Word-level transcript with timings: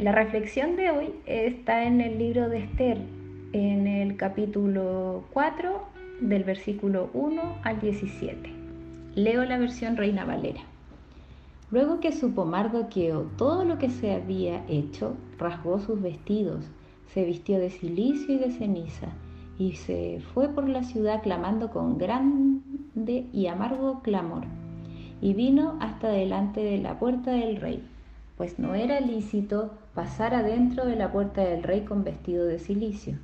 la 0.00 0.12
reflexión 0.12 0.76
de 0.76 0.90
hoy 0.90 1.14
está 1.26 1.84
en 1.84 2.00
el 2.00 2.18
libro 2.18 2.48
de 2.48 2.58
Esther, 2.58 2.98
en 3.52 3.86
el 3.86 4.16
capítulo 4.16 5.24
4, 5.32 5.80
del 6.20 6.44
versículo 6.44 7.10
1 7.14 7.58
al 7.62 7.80
17. 7.80 8.52
Leo 9.14 9.44
la 9.44 9.58
versión 9.58 9.96
Reina 9.96 10.24
Valera. 10.24 10.60
Luego 11.70 12.00
que 12.00 12.12
supo 12.12 12.44
Mardoqueo 12.44 13.22
todo 13.36 13.64
lo 13.64 13.78
que 13.78 13.88
se 13.88 14.12
había 14.12 14.64
hecho, 14.68 15.16
rasgó 15.38 15.78
sus 15.78 16.00
vestidos, 16.00 16.64
se 17.12 17.24
vistió 17.24 17.58
de 17.58 17.70
silicio 17.70 18.34
y 18.34 18.38
de 18.38 18.50
ceniza, 18.50 19.08
y 19.58 19.72
se 19.72 20.20
fue 20.34 20.48
por 20.48 20.68
la 20.68 20.82
ciudad 20.82 21.22
clamando 21.22 21.70
con 21.70 21.96
grande 21.96 23.26
y 23.32 23.46
amargo 23.46 24.00
clamor, 24.02 24.44
y 25.20 25.32
vino 25.34 25.76
hasta 25.80 26.08
delante 26.08 26.62
de 26.62 26.78
la 26.78 26.98
puerta 26.98 27.30
del 27.30 27.56
rey, 27.56 27.82
pues 28.36 28.58
no 28.58 28.74
era 28.74 29.00
lícito 29.00 29.70
pasar 29.96 30.34
adentro 30.34 30.84
de 30.84 30.94
la 30.94 31.10
puerta 31.10 31.42
del 31.42 31.62
rey 31.62 31.80
con 31.80 32.04
vestido 32.04 32.44
de 32.44 32.58
silicio. 32.58 33.18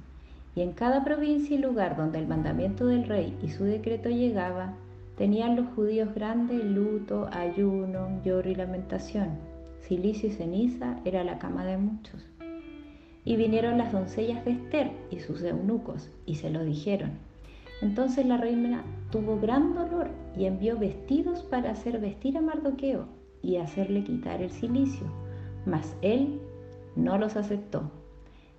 Y 0.56 0.62
en 0.62 0.72
cada 0.72 1.04
provincia 1.04 1.54
y 1.54 1.58
lugar 1.58 1.98
donde 1.98 2.18
el 2.18 2.26
mandamiento 2.26 2.86
del 2.86 3.04
rey 3.04 3.36
y 3.42 3.50
su 3.50 3.64
decreto 3.64 4.08
llegaba, 4.08 4.72
tenían 5.18 5.54
los 5.54 5.66
judíos 5.74 6.14
grande 6.14 6.54
luto, 6.64 7.28
ayuno, 7.30 8.22
lloro 8.24 8.48
y 8.48 8.54
lamentación. 8.54 9.36
Silicio 9.82 10.30
y 10.30 10.32
ceniza 10.32 10.96
era 11.04 11.24
la 11.24 11.38
cama 11.38 11.66
de 11.66 11.76
muchos. 11.76 12.24
Y 13.22 13.36
vinieron 13.36 13.76
las 13.76 13.92
doncellas 13.92 14.42
de 14.46 14.52
Esther 14.52 14.92
y 15.10 15.20
sus 15.20 15.42
eunucos, 15.42 16.08
y 16.24 16.36
se 16.36 16.48
lo 16.48 16.64
dijeron. 16.64 17.10
Entonces 17.82 18.24
la 18.24 18.38
reina 18.38 18.82
tuvo 19.10 19.38
gran 19.38 19.74
dolor 19.74 20.08
y 20.38 20.46
envió 20.46 20.78
vestidos 20.78 21.42
para 21.42 21.72
hacer 21.72 22.00
vestir 22.00 22.38
a 22.38 22.40
Mardoqueo 22.40 23.08
y 23.42 23.56
hacerle 23.56 24.04
quitar 24.04 24.40
el 24.40 24.50
silicio, 24.50 25.06
mas 25.66 25.94
él 26.00 26.40
no 26.96 27.18
los 27.18 27.36
aceptó. 27.36 27.90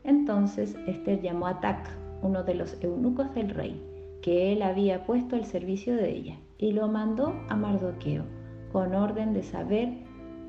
Entonces 0.03 0.76
Esther 0.88 1.22
llamó 1.22 1.48
a 1.48 1.59
Tac, 1.59 1.89
uno 2.22 2.44
de 2.44 2.56
los 2.56 2.81
eunucos 2.84 3.34
del 3.34 3.50
rey, 3.50 3.81
que 4.22 4.53
él 4.53 4.62
había 4.62 5.06
puesto 5.06 5.36
al 5.36 5.45
servicio 5.45 5.95
de 5.95 6.09
ella, 6.09 6.38
y 6.58 6.72
lo 6.72 6.88
mandó 6.88 7.34
a 7.50 7.56
Mardoqueo, 7.56 8.23
con 8.72 8.95
orden 8.95 9.34
de 9.34 9.44
saber 9.44 9.94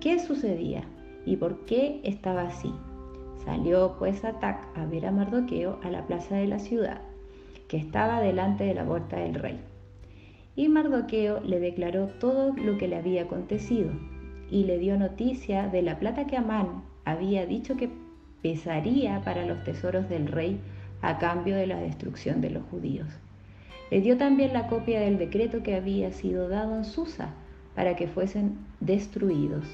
qué 0.00 0.18
sucedía 0.18 0.84
y 1.26 1.36
por 1.36 1.64
qué 1.66 2.00
estaba 2.04 2.42
así. 2.42 2.72
Salió 3.44 3.96
pues 3.98 4.24
Atac 4.24 4.66
a 4.76 4.86
ver 4.86 5.06
a 5.06 5.10
Mardoqueo 5.10 5.78
a 5.82 5.90
la 5.90 6.06
plaza 6.06 6.36
de 6.36 6.46
la 6.46 6.58
ciudad, 6.58 7.02
que 7.68 7.76
estaba 7.76 8.20
delante 8.20 8.64
de 8.64 8.74
la 8.74 8.84
puerta 8.84 9.18
del 9.18 9.34
rey. 9.34 9.60
Y 10.56 10.68
Mardoqueo 10.68 11.40
le 11.40 11.58
declaró 11.58 12.06
todo 12.20 12.54
lo 12.54 12.78
que 12.78 12.88
le 12.88 12.96
había 12.96 13.22
acontecido, 13.22 13.90
y 14.50 14.64
le 14.64 14.78
dio 14.78 14.96
noticia 14.96 15.68
de 15.68 15.82
la 15.82 15.98
plata 15.98 16.26
que 16.26 16.36
Amán 16.36 16.84
había 17.04 17.46
dicho 17.46 17.76
que 17.76 17.90
pesaría 18.42 19.22
para 19.22 19.46
los 19.46 19.62
tesoros 19.64 20.08
del 20.08 20.26
rey 20.26 20.60
a 21.02 21.18
cambio 21.18 21.56
de 21.56 21.66
la 21.66 21.78
destrucción 21.78 22.40
de 22.40 22.50
los 22.50 22.64
judíos. 22.64 23.08
Le 23.90 24.00
dio 24.00 24.16
también 24.16 24.52
la 24.52 24.66
copia 24.66 25.00
del 25.00 25.18
decreto 25.18 25.62
que 25.62 25.74
había 25.74 26.12
sido 26.12 26.48
dado 26.48 26.76
en 26.76 26.84
Susa 26.84 27.34
para 27.74 27.96
que 27.96 28.08
fuesen 28.08 28.58
destruidos 28.80 29.66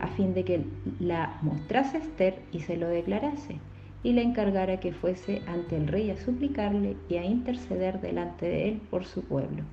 a 0.00 0.08
fin 0.08 0.34
de 0.34 0.44
que 0.44 0.64
la 1.00 1.38
mostrase 1.42 1.98
Esther 1.98 2.38
y 2.52 2.60
se 2.60 2.76
lo 2.76 2.88
declarase, 2.88 3.58
y 4.02 4.12
le 4.12 4.22
encargara 4.22 4.78
que 4.78 4.92
fuese 4.92 5.42
ante 5.46 5.76
el 5.76 5.88
rey 5.88 6.10
a 6.10 6.16
suplicarle 6.16 6.96
y 7.08 7.16
a 7.16 7.24
interceder 7.24 8.00
delante 8.00 8.46
de 8.46 8.68
él 8.68 8.80
por 8.90 9.04
su 9.04 9.22
pueblo. 9.22 9.64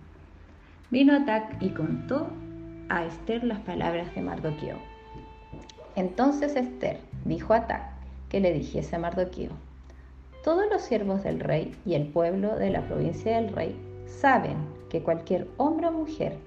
Vino 0.90 1.16
Atac 1.16 1.62
y 1.62 1.70
contó 1.70 2.30
a 2.90 3.06
Esther 3.06 3.44
las 3.44 3.60
palabras 3.60 4.14
de 4.16 4.22
Mardoqueo. 4.22 4.95
Entonces 5.96 6.56
Esther 6.56 7.00
dijo 7.24 7.54
a 7.54 7.58
Atac 7.58 7.84
que 8.30 8.40
le 8.40 8.54
dijese 8.54 8.96
a 8.96 9.00
Mardoqueo, 9.00 9.52
todos 10.44 10.66
los 10.70 10.82
siervos 10.82 11.24
del 11.24 11.40
rey 11.40 11.76
y 11.86 11.96
el 11.96 12.08
pueblo 12.08 12.56
de 12.56 12.70
la 12.70 12.82
provincia 12.88 13.38
del 13.38 13.54
rey 13.54 13.76
saben 14.06 14.58
que 14.90 15.02
cualquier 15.02 15.48
hombre 15.58 15.88
o 15.88 15.92
mujer 15.92 16.38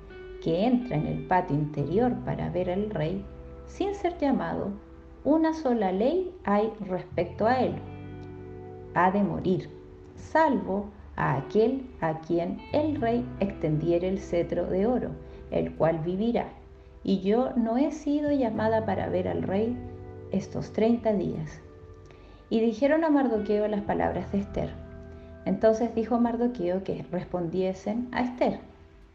que 0.42 0.66
entra 0.66 0.96
en 0.96 1.06
el 1.06 1.26
patio 1.26 1.56
interior 1.56 2.14
para 2.24 2.48
ver 2.50 2.70
al 2.70 2.90
rey 2.90 3.24
sin 3.66 3.94
ser 3.94 4.16
llamado, 4.18 4.70
una 5.24 5.52
sola 5.52 5.92
ley 5.92 6.32
hay 6.44 6.72
respecto 6.80 7.46
a 7.46 7.60
él. 7.60 7.74
Ha 8.94 9.10
de 9.10 9.22
morir, 9.22 9.68
salvo 10.16 10.86
a 11.16 11.36
aquel 11.36 11.86
a 12.00 12.20
quien 12.20 12.58
el 12.72 13.00
rey 13.00 13.26
extendiere 13.40 14.08
el 14.08 14.18
cetro 14.18 14.66
de 14.66 14.86
oro, 14.86 15.10
el 15.50 15.74
cual 15.74 15.98
vivirá. 15.98 16.48
Y 17.08 17.20
yo 17.20 17.52
no 17.56 17.78
he 17.78 17.90
sido 17.90 18.30
llamada 18.32 18.84
para 18.84 19.08
ver 19.08 19.28
al 19.28 19.42
rey 19.42 19.74
estos 20.30 20.74
treinta 20.74 21.14
días. 21.14 21.58
Y 22.50 22.60
dijeron 22.60 23.02
a 23.02 23.08
Mardoqueo 23.08 23.66
las 23.66 23.80
palabras 23.80 24.30
de 24.30 24.40
Esther. 24.40 24.74
Entonces 25.46 25.94
dijo 25.94 26.20
Mardoqueo 26.20 26.84
que 26.84 27.06
respondiesen 27.10 28.08
a 28.12 28.20
Esther, 28.20 28.60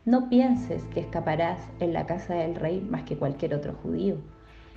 no 0.06 0.28
pienses 0.28 0.84
que 0.86 1.02
escaparás 1.02 1.59
en 1.80 1.94
la 1.94 2.08
casa 2.08 2.34
del 2.34 2.56
rey 2.56 2.81
más 2.81 3.04
que 3.04 3.16
cualquier 3.16 3.54
otro 3.54 3.74
judío 3.84 4.18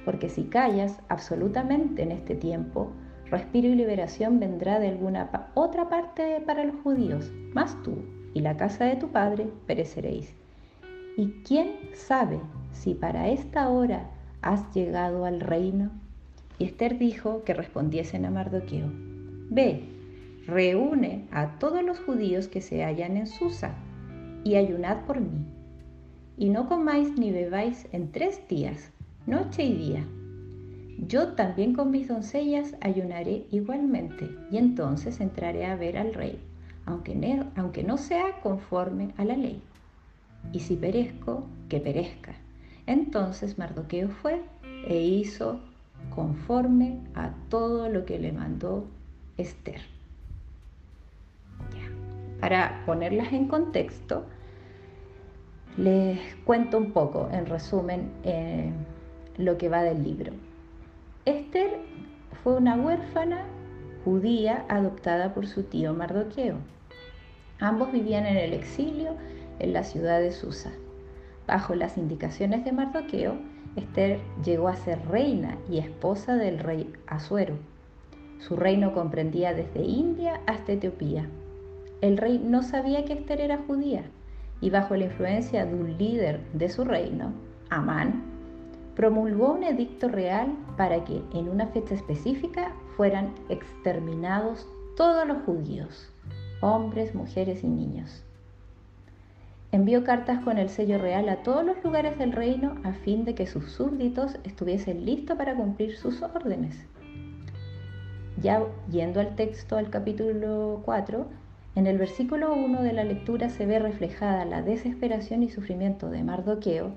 porque 0.06 0.28
si 0.28 0.44
callas 0.44 1.00
absolutamente 1.08 2.04
en 2.04 2.12
este 2.12 2.36
tiempo, 2.36 2.92
respiro 3.28 3.66
y 3.66 3.74
liberación 3.74 4.38
vendrá 4.38 4.78
de 4.78 4.88
alguna 4.88 5.50
otra 5.54 5.88
parte 5.88 6.40
para 6.46 6.64
los 6.64 6.76
judíos, 6.82 7.32
más 7.52 7.82
tú 7.82 8.04
y 8.32 8.40
la 8.40 8.56
casa 8.56 8.84
de 8.84 8.94
tu 8.94 9.08
padre 9.08 9.48
pereceréis. 9.66 10.32
¿Y 11.16 11.42
quién 11.42 11.72
sabe 11.92 12.38
si 12.76 12.94
para 12.94 13.28
esta 13.28 13.68
hora 13.68 14.10
has 14.42 14.72
llegado 14.74 15.24
al 15.24 15.40
reino? 15.40 15.90
Y 16.58 16.64
Esther 16.64 16.98
dijo 16.98 17.42
que 17.44 17.54
respondiesen 17.54 18.24
a 18.24 18.30
Mardoqueo, 18.30 18.88
Ve, 19.50 19.84
reúne 20.46 21.24
a 21.30 21.58
todos 21.58 21.84
los 21.84 21.98
judíos 22.00 22.48
que 22.48 22.60
se 22.60 22.84
hallan 22.84 23.16
en 23.16 23.26
Susa 23.26 23.74
y 24.44 24.56
ayunad 24.56 25.04
por 25.06 25.20
mí. 25.20 25.44
Y 26.36 26.50
no 26.50 26.68
comáis 26.68 27.18
ni 27.18 27.30
bebáis 27.30 27.86
en 27.92 28.12
tres 28.12 28.46
días, 28.48 28.92
noche 29.26 29.64
y 29.64 29.74
día. 29.74 30.04
Yo 30.98 31.32
también 31.32 31.74
con 31.74 31.90
mis 31.90 32.08
doncellas 32.08 32.74
ayunaré 32.80 33.46
igualmente, 33.50 34.30
y 34.50 34.56
entonces 34.56 35.20
entraré 35.20 35.66
a 35.66 35.76
ver 35.76 35.98
al 35.98 36.14
rey, 36.14 36.38
aunque, 36.86 37.42
aunque 37.56 37.82
no 37.82 37.96
sea 37.98 38.40
conforme 38.42 39.12
a 39.16 39.24
la 39.24 39.36
ley. 39.36 39.60
Y 40.52 40.60
si 40.60 40.76
perezco, 40.76 41.46
que 41.68 41.80
perezca. 41.80 42.34
Entonces 42.86 43.58
Mardoqueo 43.58 44.08
fue 44.08 44.42
e 44.86 45.00
hizo 45.00 45.60
conforme 46.14 47.00
a 47.14 47.30
todo 47.48 47.88
lo 47.88 48.04
que 48.04 48.18
le 48.18 48.32
mandó 48.32 48.84
Esther. 49.36 49.80
Para 52.40 52.82
ponerlas 52.86 53.32
en 53.32 53.48
contexto, 53.48 54.24
les 55.76 56.18
cuento 56.44 56.78
un 56.78 56.92
poco, 56.92 57.28
en 57.32 57.46
resumen, 57.46 58.10
eh, 58.24 58.70
lo 59.36 59.58
que 59.58 59.68
va 59.68 59.82
del 59.82 60.02
libro. 60.02 60.32
Esther 61.24 61.80
fue 62.42 62.54
una 62.54 62.76
huérfana 62.76 63.44
judía 64.04 64.64
adoptada 64.68 65.34
por 65.34 65.46
su 65.46 65.64
tío 65.64 65.92
Mardoqueo. 65.92 66.56
Ambos 67.58 67.90
vivían 67.90 68.26
en 68.26 68.36
el 68.36 68.52
exilio 68.52 69.16
en 69.58 69.72
la 69.72 69.82
ciudad 69.82 70.20
de 70.20 70.30
Susa. 70.30 70.70
Bajo 71.46 71.74
las 71.74 71.96
indicaciones 71.96 72.64
de 72.64 72.72
Mardoqueo, 72.72 73.36
Esther 73.76 74.20
llegó 74.44 74.68
a 74.68 74.76
ser 74.76 75.06
reina 75.08 75.58
y 75.70 75.78
esposa 75.78 76.34
del 76.34 76.58
rey 76.58 76.92
Asuero. 77.06 77.54
Su 78.38 78.56
reino 78.56 78.92
comprendía 78.92 79.54
desde 79.54 79.82
India 79.82 80.40
hasta 80.46 80.72
Etiopía. 80.72 81.28
El 82.00 82.16
rey 82.16 82.38
no 82.38 82.62
sabía 82.62 83.04
que 83.04 83.12
Esther 83.12 83.40
era 83.40 83.58
judía 83.66 84.04
y 84.60 84.70
bajo 84.70 84.96
la 84.96 85.04
influencia 85.04 85.64
de 85.64 85.74
un 85.74 85.96
líder 85.98 86.40
de 86.52 86.68
su 86.68 86.84
reino, 86.84 87.32
Amán, 87.70 88.22
promulgó 88.94 89.52
un 89.52 89.64
edicto 89.64 90.08
real 90.08 90.56
para 90.76 91.04
que 91.04 91.22
en 91.34 91.48
una 91.48 91.66
fecha 91.68 91.94
específica 91.94 92.72
fueran 92.96 93.34
exterminados 93.50 94.66
todos 94.96 95.26
los 95.26 95.42
judíos, 95.44 96.10
hombres, 96.62 97.14
mujeres 97.14 97.62
y 97.62 97.68
niños. 97.68 98.25
Envió 99.76 100.04
cartas 100.04 100.42
con 100.42 100.56
el 100.56 100.70
sello 100.70 100.96
real 100.96 101.28
a 101.28 101.42
todos 101.42 101.62
los 101.62 101.84
lugares 101.84 102.16
del 102.16 102.32
reino 102.32 102.76
a 102.82 102.94
fin 102.94 103.26
de 103.26 103.34
que 103.34 103.46
sus 103.46 103.72
súbditos 103.72 104.38
estuviesen 104.42 105.04
listos 105.04 105.36
para 105.36 105.54
cumplir 105.54 105.98
sus 105.98 106.22
órdenes. 106.22 106.86
Ya 108.40 108.62
yendo 108.90 109.20
al 109.20 109.36
texto, 109.36 109.76
al 109.76 109.90
capítulo 109.90 110.80
4, 110.86 111.26
en 111.74 111.86
el 111.86 111.98
versículo 111.98 112.54
1 112.54 112.82
de 112.84 112.94
la 112.94 113.04
lectura 113.04 113.50
se 113.50 113.66
ve 113.66 113.78
reflejada 113.78 114.46
la 114.46 114.62
desesperación 114.62 115.42
y 115.42 115.50
sufrimiento 115.50 116.08
de 116.08 116.24
Mardoqueo, 116.24 116.92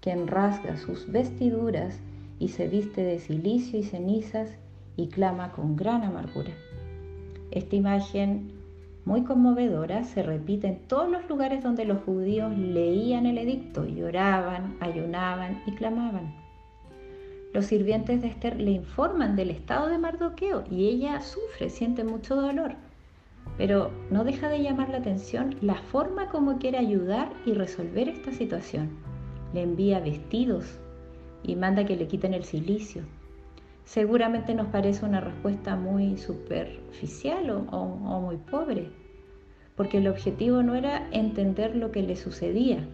quien 0.00 0.26
rasga 0.26 0.78
sus 0.78 1.12
vestiduras 1.12 2.00
y 2.38 2.48
se 2.48 2.66
viste 2.66 3.02
de 3.02 3.18
silicio 3.18 3.78
y 3.78 3.82
cenizas 3.82 4.56
y 4.96 5.08
clama 5.08 5.52
con 5.52 5.76
gran 5.76 6.02
amargura. 6.02 6.52
Esta 7.50 7.76
imagen 7.76 8.61
muy 9.04 9.24
conmovedora 9.24 10.04
se 10.04 10.22
repite 10.22 10.68
en 10.68 10.78
todos 10.86 11.10
los 11.10 11.28
lugares 11.28 11.62
donde 11.62 11.84
los 11.84 12.02
judíos 12.04 12.56
leían 12.56 13.26
el 13.26 13.38
edicto, 13.38 13.84
lloraban, 13.84 14.76
ayunaban 14.80 15.60
y 15.66 15.72
clamaban. 15.72 16.34
los 17.52 17.66
sirvientes 17.66 18.22
de 18.22 18.28
Esther 18.28 18.58
le 18.58 18.70
informan 18.70 19.36
del 19.36 19.50
estado 19.50 19.88
de 19.88 19.98
Mardoqueo 19.98 20.64
y 20.70 20.88
ella 20.88 21.20
sufre, 21.20 21.68
siente 21.68 22.02
mucho 22.02 22.34
dolor. 22.34 22.76
Pero 23.58 23.90
no 24.10 24.24
deja 24.24 24.48
de 24.48 24.62
llamar 24.62 24.88
la 24.88 24.98
atención 24.98 25.56
la 25.60 25.74
forma 25.74 26.28
como 26.28 26.58
quiere 26.58 26.78
ayudar 26.78 27.30
y 27.44 27.52
resolver 27.52 28.08
esta 28.08 28.32
situación. 28.32 28.90
Le 29.52 29.62
envía 29.62 30.00
vestidos 30.00 30.78
y 31.42 31.56
manda 31.56 31.84
que 31.84 31.96
le 31.96 32.06
quiten 32.06 32.32
el 32.32 32.44
silicio. 32.44 33.02
Seguramente 33.84 34.54
nos 34.54 34.68
parece 34.68 35.04
una 35.04 35.20
respuesta 35.20 35.76
muy 35.76 36.16
superficial 36.16 37.50
o, 37.50 37.86
muy 38.20 38.36
pobre, 38.36 38.90
porque 39.76 39.98
el 39.98 40.08
objetivo 40.08 40.62
no 40.62 40.74
era 40.74 41.08
entender 41.10 41.76
lo 41.76 41.90
que 41.90 42.02
le 42.02 42.16
sucedía 42.16 42.86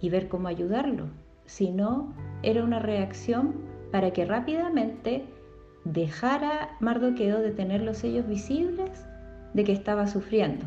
y 0.00 0.10
ver 0.10 0.28
cómo 0.28 0.48
ayudarlo, 0.48 1.06
sino 1.46 2.14
era 2.42 2.62
una 2.62 2.78
reacción 2.78 3.54
para 3.90 4.12
que 4.12 4.24
rápidamente 4.24 5.24
dejara 5.84 6.76
Mardoqueo 6.80 7.40
de 7.40 7.50
tener 7.50 7.80
los 7.80 7.98
sellos 7.98 8.28
visibles 8.28 9.06
de 9.54 9.64
que 9.64 9.72
estaba 9.72 10.06
sufriendo. 10.06 10.66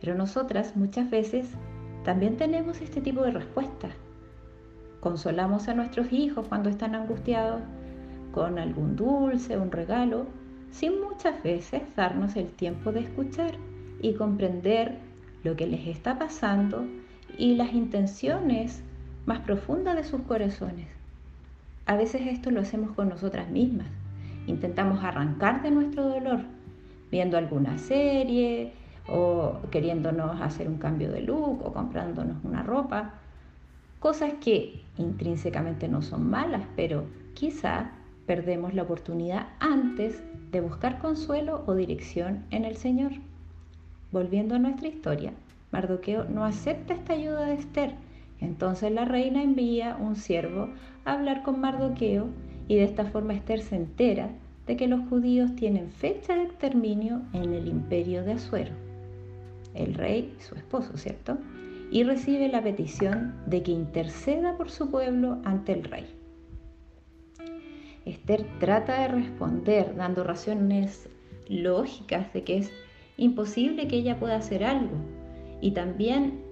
Pero 0.00 0.14
nosotras 0.14 0.76
muchas 0.76 1.10
veces 1.10 1.46
también 2.04 2.36
tenemos 2.36 2.80
este 2.80 3.02
tipo 3.02 3.22
de 3.22 3.32
respuesta. 3.32 3.90
Consolamos 5.00 5.68
a 5.68 5.74
nuestros 5.74 6.12
hijos 6.12 6.48
cuando 6.48 6.70
están 6.70 6.94
angustiados 6.94 7.60
con 8.32 8.58
algún 8.58 8.96
dulce, 8.96 9.58
un 9.58 9.70
regalo, 9.70 10.26
sin 10.70 11.00
muchas 11.00 11.42
veces 11.42 11.82
darnos 11.96 12.36
el 12.36 12.48
tiempo 12.48 12.92
de 12.92 13.00
escuchar 13.00 13.54
y 14.00 14.14
comprender 14.14 14.98
lo 15.42 15.56
que 15.56 15.66
les 15.66 15.86
está 15.86 16.18
pasando 16.18 16.84
y 17.36 17.54
las 17.54 17.72
intenciones 17.72 18.82
más 19.26 19.40
profundas 19.40 19.96
de 19.96 20.04
sus 20.04 20.22
corazones. 20.22 20.86
A 21.86 21.96
veces 21.96 22.22
esto 22.26 22.50
lo 22.50 22.60
hacemos 22.60 22.92
con 22.92 23.08
nosotras 23.08 23.50
mismas. 23.50 23.86
Intentamos 24.46 25.02
arrancar 25.02 25.62
de 25.62 25.70
nuestro 25.70 26.08
dolor 26.08 26.40
viendo 27.10 27.36
alguna 27.36 27.78
serie 27.78 28.72
o 29.08 29.58
queriéndonos 29.70 30.40
hacer 30.40 30.68
un 30.68 30.78
cambio 30.78 31.10
de 31.10 31.22
look 31.22 31.66
o 31.66 31.72
comprándonos 31.72 32.36
una 32.44 32.62
ropa. 32.62 33.14
Cosas 33.98 34.34
que 34.40 34.82
intrínsecamente 34.98 35.88
no 35.88 36.00
son 36.00 36.30
malas, 36.30 36.62
pero 36.76 37.04
quizá 37.34 37.90
perdemos 38.30 38.74
la 38.74 38.84
oportunidad 38.84 39.48
antes 39.58 40.22
de 40.52 40.60
buscar 40.60 41.00
consuelo 41.00 41.64
o 41.66 41.74
dirección 41.74 42.44
en 42.52 42.64
el 42.64 42.76
Señor. 42.76 43.10
Volviendo 44.12 44.54
a 44.54 44.60
nuestra 44.60 44.86
historia, 44.86 45.32
Mardoqueo 45.72 46.26
no 46.26 46.44
acepta 46.44 46.94
esta 46.94 47.14
ayuda 47.14 47.46
de 47.46 47.54
Esther. 47.54 47.94
Entonces 48.40 48.92
la 48.92 49.04
reina 49.04 49.42
envía 49.42 49.96
un 49.96 50.14
siervo 50.14 50.68
a 51.04 51.14
hablar 51.14 51.42
con 51.42 51.60
Mardoqueo 51.60 52.28
y 52.68 52.76
de 52.76 52.84
esta 52.84 53.04
forma 53.04 53.34
Esther 53.34 53.62
se 53.62 53.74
entera 53.74 54.30
de 54.68 54.76
que 54.76 54.86
los 54.86 55.00
judíos 55.08 55.56
tienen 55.56 55.90
fecha 55.90 56.36
de 56.36 56.44
exterminio 56.44 57.22
en 57.32 57.52
el 57.52 57.66
imperio 57.66 58.22
de 58.22 58.34
Asuero, 58.34 58.74
el 59.74 59.94
rey 59.94 60.36
su 60.38 60.54
esposo, 60.54 60.96
¿cierto? 60.96 61.36
Y 61.90 62.04
recibe 62.04 62.46
la 62.46 62.62
petición 62.62 63.34
de 63.46 63.64
que 63.64 63.72
interceda 63.72 64.56
por 64.56 64.70
su 64.70 64.88
pueblo 64.88 65.38
ante 65.42 65.72
el 65.72 65.82
rey. 65.82 66.19
Esther 68.04 68.46
trata 68.58 69.02
de 69.02 69.08
responder 69.08 69.94
dando 69.96 70.24
razones 70.24 71.08
lógicas 71.48 72.32
de 72.32 72.44
que 72.44 72.58
es 72.58 72.72
imposible 73.16 73.88
que 73.88 73.96
ella 73.96 74.18
pueda 74.18 74.36
hacer 74.36 74.64
algo 74.64 74.96
y 75.60 75.72
también 75.72 76.50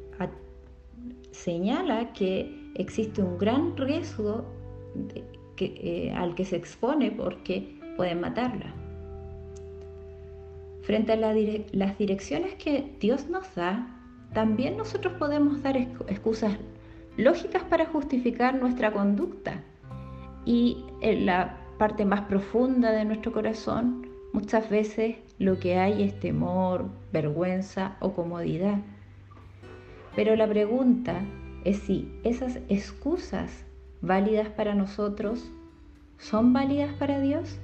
señala 1.31 2.13
que 2.13 2.73
existe 2.75 3.23
un 3.23 3.39
gran 3.39 3.77
riesgo 3.77 4.45
eh, 5.59 6.13
al 6.15 6.35
que 6.35 6.45
se 6.45 6.57
expone 6.57 7.11
porque 7.11 7.79
pueden 7.97 8.21
matarla. 8.21 8.75
Frente 10.83 11.13
a 11.13 11.17
las 11.17 11.99
direcciones 11.99 12.55
que 12.55 12.93
Dios 12.99 13.29
nos 13.29 13.55
da, 13.55 13.95
también 14.33 14.77
nosotros 14.77 15.15
podemos 15.19 15.63
dar 15.63 15.77
excusas 15.77 16.57
lógicas 17.17 17.63
para 17.65 17.87
justificar 17.87 18.55
nuestra 18.55 18.93
conducta. 18.93 19.63
Y 20.45 20.85
en 21.01 21.27
la 21.27 21.59
parte 21.79 22.05
más 22.05 22.23
profunda 22.23 22.91
de 22.91 23.05
nuestro 23.05 23.33
corazón, 23.33 24.07
muchas 24.33 24.69
veces 24.69 25.17
lo 25.39 25.59
que 25.59 25.79
hay 25.79 26.03
es 26.03 26.19
temor, 26.19 26.87
vergüenza 27.13 27.97
o 28.01 28.13
comodidad. 28.13 28.79
Pero 30.17 30.35
la 30.37 30.49
pregunta 30.49 31.21
es 31.65 31.79
si 31.79 32.13
esas 32.25 32.59
excusas 32.69 33.65
válidas 34.01 34.49
para 34.49 34.75
nosotros 34.75 35.51
son 36.19 36.53
válidas 36.53 36.93
para 36.95 37.21
Dios. 37.21 37.59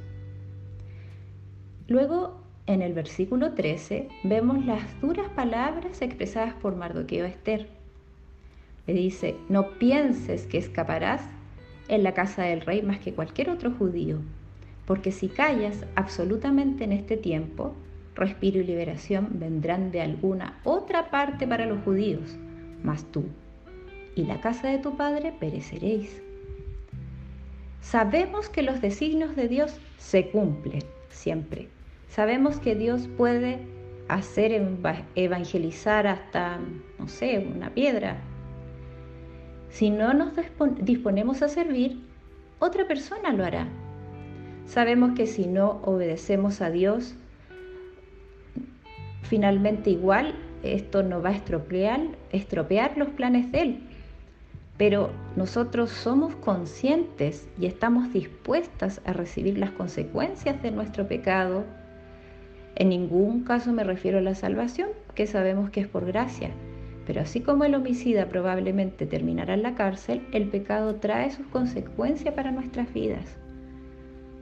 Luego, 1.88 2.40
en 2.66 2.80
el 2.80 2.94
versículo 2.94 3.52
13, 3.52 4.08
vemos 4.22 4.64
las 4.64 5.00
duras 5.00 5.28
palabras 5.30 6.00
expresadas 6.00 6.54
por 6.54 6.76
Mardoqueo 6.76 7.26
Esther. 7.26 7.68
Le 8.86 8.94
dice, 8.94 9.36
no 9.48 9.78
pienses 9.78 10.46
que 10.46 10.58
escaparás 10.58 11.22
en 11.88 12.02
la 12.02 12.14
casa 12.14 12.42
del 12.42 12.60
rey 12.60 12.82
más 12.82 12.98
que 12.98 13.14
cualquier 13.14 13.50
otro 13.50 13.72
judío, 13.72 14.18
porque 14.86 15.12
si 15.12 15.28
callas 15.28 15.86
absolutamente 15.96 16.84
en 16.84 16.92
este 16.92 17.16
tiempo, 17.16 17.74
respiro 18.14 18.60
y 18.60 18.64
liberación 18.64 19.28
vendrán 19.32 19.90
de 19.90 20.00
alguna 20.00 20.60
otra 20.64 21.10
parte 21.10 21.46
para 21.46 21.66
los 21.66 21.82
judíos, 21.82 22.36
mas 22.82 23.04
tú 23.10 23.24
y 24.16 24.24
la 24.24 24.40
casa 24.40 24.68
de 24.68 24.78
tu 24.78 24.96
padre 24.96 25.32
pereceréis. 25.32 26.22
Sabemos 27.80 28.48
que 28.48 28.62
los 28.62 28.80
designios 28.80 29.36
de 29.36 29.48
Dios 29.48 29.78
se 29.98 30.30
cumplen 30.30 30.82
siempre. 31.10 31.68
Sabemos 32.08 32.58
que 32.58 32.74
Dios 32.74 33.08
puede 33.16 33.58
hacer 34.08 34.52
evangelizar 35.14 36.06
hasta, 36.06 36.58
no 36.98 37.08
sé, 37.08 37.38
una 37.38 37.70
piedra. 37.70 38.18
Si 39.74 39.90
no 39.90 40.14
nos 40.14 40.34
disponemos 40.82 41.42
a 41.42 41.48
servir, 41.48 41.98
otra 42.60 42.86
persona 42.86 43.32
lo 43.32 43.44
hará. 43.44 43.66
Sabemos 44.66 45.16
que 45.16 45.26
si 45.26 45.46
no 45.48 45.80
obedecemos 45.82 46.60
a 46.60 46.70
Dios, 46.70 47.16
finalmente 49.22 49.90
igual 49.90 50.36
esto 50.62 51.02
nos 51.02 51.24
va 51.24 51.30
a 51.30 51.34
estropear, 51.34 52.02
estropear 52.30 52.96
los 52.96 53.08
planes 53.08 53.50
de 53.50 53.62
Él. 53.62 53.80
Pero 54.76 55.10
nosotros 55.34 55.90
somos 55.90 56.36
conscientes 56.36 57.48
y 57.58 57.66
estamos 57.66 58.12
dispuestas 58.12 59.00
a 59.04 59.12
recibir 59.12 59.58
las 59.58 59.72
consecuencias 59.72 60.62
de 60.62 60.70
nuestro 60.70 61.08
pecado. 61.08 61.64
En 62.76 62.90
ningún 62.90 63.42
caso 63.42 63.72
me 63.72 63.82
refiero 63.82 64.18
a 64.18 64.22
la 64.22 64.36
salvación, 64.36 64.90
que 65.16 65.26
sabemos 65.26 65.70
que 65.70 65.80
es 65.80 65.88
por 65.88 66.06
gracia. 66.06 66.50
Pero 67.06 67.20
así 67.20 67.40
como 67.40 67.64
el 67.64 67.74
homicida 67.74 68.28
probablemente 68.28 69.06
terminará 69.06 69.54
en 69.54 69.62
la 69.62 69.74
cárcel, 69.74 70.26
el 70.32 70.48
pecado 70.48 70.96
trae 70.96 71.30
sus 71.30 71.46
consecuencias 71.46 72.34
para 72.34 72.50
nuestras 72.50 72.92
vidas. 72.92 73.36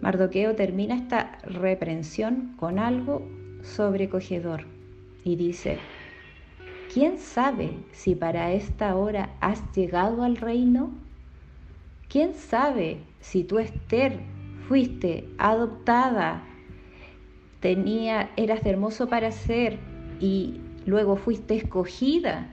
Mardoqueo 0.01 0.55
termina 0.55 0.97
esta 0.97 1.39
reprensión 1.45 2.55
con 2.59 2.79
algo 2.79 3.27
sobrecogedor 3.63 4.65
y 5.25 5.37
dice, 5.37 5.79
¿Quién 6.93 7.19
sabe 7.19 7.71
si 7.93 8.15
para 8.15 8.53
esta 8.53 8.97
hora 8.97 9.31
has 9.41 9.63
llegado 9.75 10.25
al 10.25 10.37
reino? 10.37 10.91
¿Quién 12.09 12.35
sabe 12.35 12.99
si 13.21 13.45
tú, 13.45 13.59
Esther, 13.59 14.21
fuiste 14.69 15.27
adoptada, 15.39 16.43
tenía, 17.61 18.31
eras 18.37 18.63
de 18.63 18.71
hermoso 18.71 19.09
para 19.09 19.31
ser 19.33 19.79
y 20.21 20.61
luego 20.87 21.17
fuiste 21.17 21.57
escogida 21.57 22.49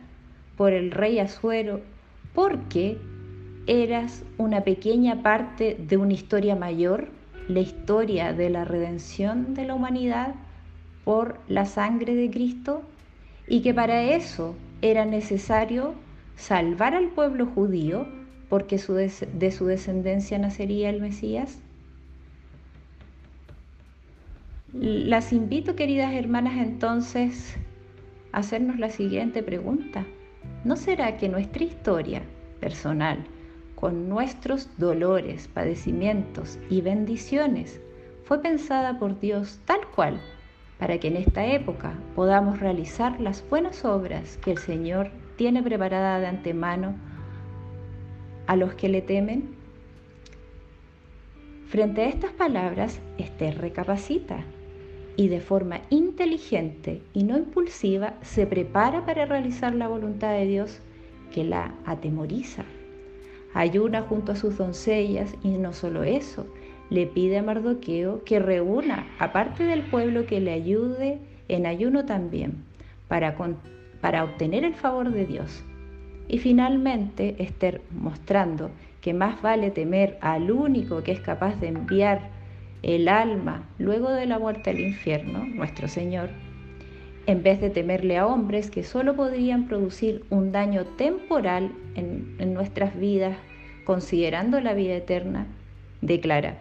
por 0.58 0.74
el 0.74 0.92
rey 0.92 1.20
Azuero 1.20 1.82
porque 2.34 2.98
eras 3.68 4.24
una 4.38 4.62
pequeña 4.62 5.22
parte 5.22 5.78
de 5.80 5.98
una 5.98 6.14
historia 6.14 6.56
mayor, 6.56 7.08
la 7.48 7.60
historia 7.60 8.34
de 8.34 8.50
la 8.50 8.66
redención 8.66 9.54
de 9.54 9.66
la 9.66 9.76
humanidad 9.76 10.36
por 11.04 11.40
la 11.48 11.66
sangre 11.66 12.16
de 12.16 12.30
Cristo? 12.30 12.84
y 13.50 13.62
que 13.62 13.74
para 13.74 14.04
eso 14.04 14.56
era 14.82 15.06
necesario 15.06 15.96
salvar 16.36 16.94
al 16.94 17.10
pueblo 17.10 17.48
judío 17.48 18.08
porque 18.48 18.78
de 18.78 19.52
su 19.52 19.66
descendencia 19.66 20.38
nacería 20.38 20.90
el 20.90 21.02
Mesías? 21.02 21.60
Las 24.72 25.34
invito, 25.34 25.76
queridas 25.76 26.14
hermanas, 26.14 26.58
entonces 26.58 27.58
hacernos 28.32 28.80
la 28.80 28.90
siguiente 28.90 29.44
pregunta. 29.44 30.06
¿No 30.64 30.76
será 30.76 31.18
que 31.18 31.30
nuestra 31.30 31.64
historia 31.64 32.22
personal, 32.60 33.26
con 33.76 34.10
nuestros 34.10 34.70
dolores, 34.78 35.48
padecimientos 35.48 36.60
y 36.70 36.82
bendiciones, 36.82 37.80
fue 38.26 38.42
pensada 38.42 39.00
por 39.00 39.20
Dios 39.20 39.60
tal 39.66 39.88
cual 39.96 40.20
para 40.78 40.98
que 40.98 41.08
en 41.08 41.18
esta 41.18 41.46
época 41.46 41.94
podamos 42.16 42.60
realizar 42.60 43.20
las 43.20 43.48
buenas 43.50 43.84
obras 43.84 44.38
que 44.38 44.52
el 44.52 44.58
Señor 44.58 45.12
tiene 45.36 45.62
preparada 45.64 46.20
de 46.20 46.28
antemano 46.28 46.96
a 48.48 48.56
los 48.56 48.74
que 48.74 48.90
le 48.90 49.02
temen? 49.02 49.56
Frente 51.68 52.02
a 52.02 52.08
estas 52.08 52.32
palabras, 52.32 53.00
Esther 53.18 53.60
recapacita 53.60 54.44
y 55.20 55.28
de 55.28 55.42
forma 55.42 55.82
inteligente 55.90 57.02
y 57.14 57.26
no 57.26 57.38
impulsiva 57.38 58.14
se 58.22 58.48
prepara 58.48 59.06
para 59.06 59.26
realizar 59.26 59.76
la 59.76 59.90
voluntad 59.90 60.32
de 60.32 60.46
Dios 60.46 60.80
que 61.34 61.44
la 61.44 61.74
atemoriza. 61.84 62.64
Ayuna 63.54 64.04
junto 64.04 64.32
a 64.32 64.38
sus 64.38 64.58
doncellas 64.58 65.36
y 65.44 65.50
no 65.58 65.74
solo 65.74 66.04
eso, 66.04 66.48
le 66.90 67.06
pide 67.06 67.38
a 67.38 67.44
Mardoqueo 67.44 68.24
que 68.24 68.40
reúna, 68.40 69.10
aparte 69.20 69.66
del 69.66 69.82
pueblo, 69.82 70.26
que 70.26 70.40
le 70.40 70.54
ayude 70.54 71.20
en 71.50 71.66
ayuno 71.66 72.06
también, 72.06 72.64
para, 73.10 73.36
para 74.00 74.24
obtener 74.24 74.64
el 74.64 74.74
favor 74.74 75.12
de 75.12 75.26
Dios. 75.26 75.66
Y 76.30 76.38
finalmente, 76.38 77.36
Esther 77.40 77.82
mostrando 77.92 78.72
que 79.02 79.14
más 79.14 79.42
vale 79.42 79.70
temer 79.70 80.18
al 80.22 80.50
único 80.50 81.04
que 81.04 81.12
es 81.12 81.20
capaz 81.20 81.60
de 81.60 81.68
enviar 81.68 82.39
el 82.84 83.08
alma 83.08 83.68
luego 83.78 84.12
de 84.12 84.26
la 84.26 84.40
muerte 84.40 84.70
al 84.70 84.80
infierno, 84.80 85.46
nuestro 85.46 85.88
Señor, 85.88 86.30
en 87.26 87.44
vez 87.44 87.62
de 87.62 87.70
temerle 87.70 88.18
a 88.18 88.26
hombres 88.26 88.72
que 88.72 88.84
solo 88.84 89.16
podrían 89.16 89.68
producir 89.68 90.24
un 90.30 90.52
daño 90.52 90.86
temporal 90.86 91.72
en, 91.96 92.36
en 92.40 92.54
nuestras 92.54 92.98
vidas, 92.98 93.38
considerando 93.86 94.60
la 94.62 94.74
vida 94.74 94.96
eterna, 94.96 95.48
declara, 96.02 96.58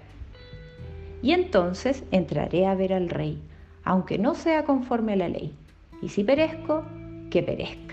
y 1.23 1.33
entonces 1.33 2.05
entraré 2.11 2.67
a 2.67 2.75
ver 2.75 2.93
al 2.93 3.09
rey, 3.09 3.41
aunque 3.85 4.19
no 4.19 4.35
sea 4.35 4.65
conforme 4.65 5.15
a 5.15 5.17
la 5.17 5.29
ley, 5.29 5.53
y 6.03 6.11
si 6.11 6.25
perezco, 6.25 6.85
que 7.31 7.43
perezca. 7.43 7.88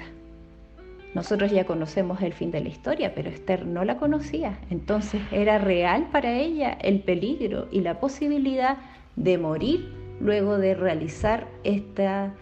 Nosotros 1.15 1.49
ya 1.49 1.63
conocemos 1.63 2.21
el 2.21 2.33
fin 2.33 2.51
de 2.51 2.59
la 2.59 2.67
historia, 2.67 3.15
pero 3.15 3.29
Esther 3.29 3.65
no 3.65 3.85
la 3.85 3.95
conocía. 3.95 4.59
Entonces 4.69 5.21
era 5.31 5.57
real 5.57 6.09
para 6.11 6.37
ella 6.37 6.73
el 6.81 6.99
peligro 6.99 7.69
y 7.71 7.79
la 7.79 8.01
posibilidad 8.01 8.77
de 9.15 9.37
morir 9.37 9.93
luego 10.19 10.57
de 10.57 10.75
realizar 10.75 11.47
esta, 11.63 12.33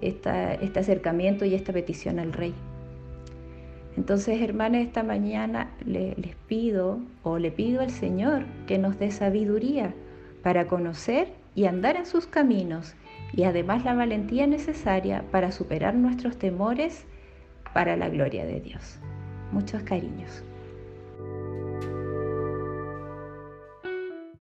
este 0.00 0.80
acercamiento 0.80 1.44
y 1.44 1.54
esta 1.54 1.74
petición 1.74 2.18
al 2.18 2.32
rey. 2.32 2.54
Entonces, 3.98 4.40
hermanas, 4.40 4.86
esta 4.86 5.02
mañana 5.02 5.70
les 5.84 6.34
pido 6.48 7.00
o 7.22 7.38
le 7.38 7.50
pido 7.52 7.82
al 7.82 7.90
Señor 7.90 8.46
que 8.66 8.78
nos 8.78 8.98
dé 8.98 9.10
sabiduría 9.10 9.94
para 10.42 10.66
conocer 10.66 11.28
y 11.54 11.66
andar 11.66 11.96
en 11.96 12.06
sus 12.06 12.26
caminos 12.26 12.94
y 13.34 13.44
además 13.44 13.84
la 13.84 13.94
valentía 13.94 14.46
necesaria 14.46 15.24
para 15.30 15.52
superar 15.52 15.94
nuestros 15.94 16.38
temores 16.38 17.04
para 17.74 17.96
la 17.96 18.08
gloria 18.08 18.46
de 18.46 18.60
Dios. 18.60 18.98
Muchos 19.52 19.82
cariños. 19.82 20.42